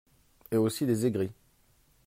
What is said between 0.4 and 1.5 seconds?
Et aussi des aigris